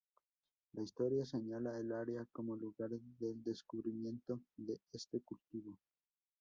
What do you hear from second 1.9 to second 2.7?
área como